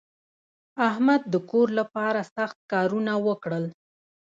احمد 0.89 1.21
د 1.33 1.35
کور 1.51 1.67
لپاره 1.79 2.21
سخت 2.35 2.57
کارونه 2.71 3.13
وکړل. 3.27 3.65